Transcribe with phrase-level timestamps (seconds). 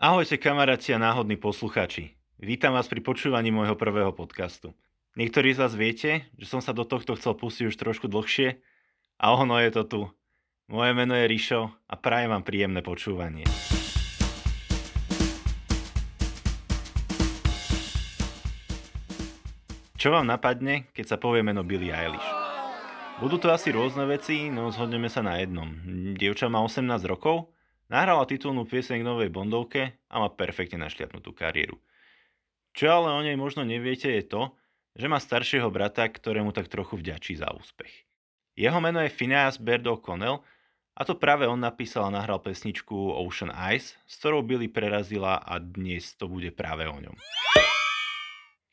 [0.00, 2.16] Ahojte kamaráti a náhodní posluchači.
[2.40, 4.72] Vítam vás pri počúvaní môjho prvého podcastu.
[5.12, 8.64] Niektorí z vás viete, že som sa do tohto chcel pustiť už trošku dlhšie
[9.20, 10.00] a ono je to tu.
[10.72, 13.44] Moje meno je Rišo a prajem vám príjemné počúvanie.
[20.00, 22.24] Čo vám napadne, keď sa povie meno Billie Eilish?
[23.20, 25.68] Budú to asi rôzne veci, no zhodneme sa na jednom.
[26.16, 27.52] Dievča má 18 rokov
[27.90, 31.74] Nahrala titulnú pieseň k novej Bondovke a má perfektne našliapnutú kariéru.
[32.70, 34.54] Čo ale o nej možno neviete je to,
[34.94, 37.90] že má staršieho brata, ktorému tak trochu vďačí za úspech.
[38.54, 40.46] Jeho meno je Phineas Baird O'Connell
[40.94, 45.58] a to práve on napísal a nahral pesničku Ocean Eyes, s ktorou Billy prerazila a
[45.58, 47.18] dnes to bude práve o ňom.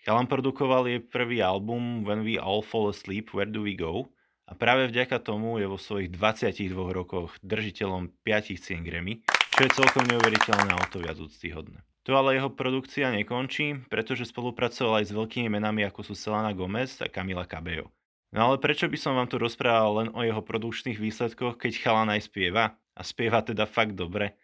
[0.05, 4.13] Chalan produkoval jej prvý album When We All Fall Asleep, Where Do We Go
[4.47, 9.75] a práve vďaka tomu je vo svojich 22 rokoch držiteľom 5 cien Grammy, čo je
[9.75, 11.83] celkom neuveriteľné a o to viac úctyhodné.
[12.07, 17.03] Tu ale jeho produkcia nekončí, pretože spolupracoval aj s veľkými menami ako sú Selena Gomez
[17.03, 17.91] a Camila Cabello.
[18.31, 22.07] No ale prečo by som vám tu rozprával len o jeho produkčných výsledkoch, keď chalan
[22.15, 22.79] aj spieva?
[22.95, 24.39] A spieva teda fakt dobre.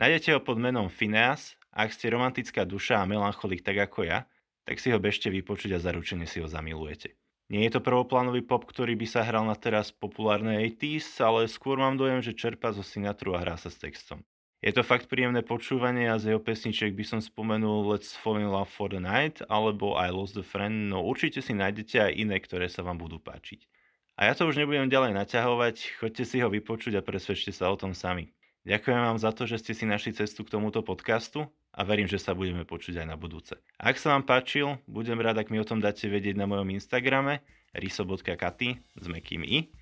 [0.00, 4.24] Nájdete ho pod menom Phineas a ak ste romantická duša a melancholik tak ako ja,
[4.64, 7.12] tak si ho bežte vypočuť a zaručene si ho zamilujete.
[7.52, 11.76] Nie je to prvoplánový pop, ktorý by sa hral na teraz populárne 80s, ale skôr
[11.76, 14.24] mám dojem, že čerpa zo Sinatru a hrá sa s textom.
[14.64, 18.48] Je to fakt príjemné počúvanie a z jeho pesničiek by som spomenul Let's Fall in
[18.48, 22.40] Love for the Night alebo I Lost a Friend, no určite si nájdete aj iné,
[22.40, 23.68] ktoré sa vám budú páčiť.
[24.16, 27.76] A ja to už nebudem ďalej naťahovať, choďte si ho vypočuť a presvedčte sa o
[27.76, 28.32] tom sami.
[28.62, 32.22] Ďakujem vám za to, že ste si našli cestu k tomuto podcastu a verím, že
[32.22, 33.58] sa budeme počuť aj na budúce.
[33.74, 37.42] Ak sa vám páčil, budem rád, ak mi o tom dáte vedieť na mojom Instagrame
[37.74, 39.74] riso.katy s mekým i.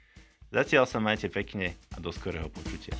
[0.48, 2.97] Zatiaľ sa majte pekne a do skorého počutia.